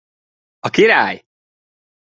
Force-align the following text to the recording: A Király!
A 0.59 0.69
Király! 0.69 1.25